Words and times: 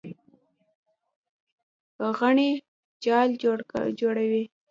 غڼې 2.17 2.49
جال 3.03 3.29
جوړوي. 3.99 4.43